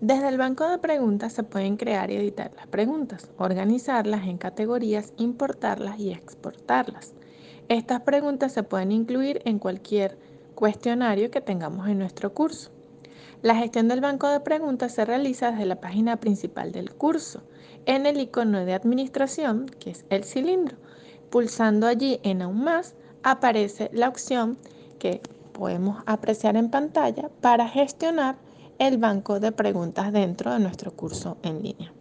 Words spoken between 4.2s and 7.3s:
en categorías, importarlas y exportarlas.